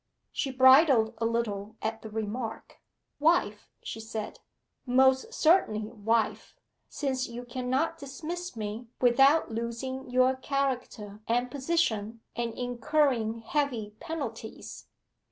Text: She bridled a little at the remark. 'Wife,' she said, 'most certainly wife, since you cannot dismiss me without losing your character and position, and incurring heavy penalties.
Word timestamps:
She 0.31 0.49
bridled 0.51 1.13
a 1.19 1.25
little 1.27 1.75
at 1.79 2.01
the 2.01 2.09
remark. 2.09 2.81
'Wife,' 3.19 3.69
she 3.83 3.99
said, 3.99 4.39
'most 4.83 5.31
certainly 5.31 5.89
wife, 5.91 6.55
since 6.89 7.27
you 7.27 7.45
cannot 7.45 7.99
dismiss 7.99 8.55
me 8.55 8.87
without 8.99 9.51
losing 9.51 10.09
your 10.09 10.35
character 10.35 11.19
and 11.27 11.51
position, 11.51 12.21
and 12.35 12.51
incurring 12.55 13.41
heavy 13.45 13.93
penalties. 13.99 14.87